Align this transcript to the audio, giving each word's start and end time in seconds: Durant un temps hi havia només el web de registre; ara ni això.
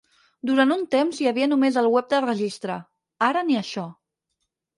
Durant 0.49 0.71
un 0.75 0.79
temps 0.95 1.19
hi 1.23 1.27
havia 1.31 1.47
només 1.51 1.77
el 1.81 1.89
web 1.97 2.09
de 2.15 2.23
registre; 2.25 2.79
ara 3.29 3.45
ni 3.53 3.61
això. 3.61 3.87